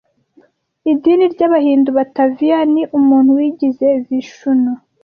Idini 0.91 1.23
ry'Abahindu 1.33 1.89
Batavia 1.97 2.59
ni 2.73 2.83
umuntu 2.97 3.29
wigize 3.37 3.85
Vishnu 4.05 4.73